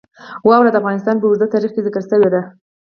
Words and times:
واوره 0.47 0.69
د 0.71 0.75
افغانستان 0.81 1.15
په 1.17 1.25
اوږده 1.27 1.47
تاریخ 1.53 1.71
کې 1.73 1.85
ذکر 1.87 2.01
شوې 2.09 2.29
ده. 2.33 2.41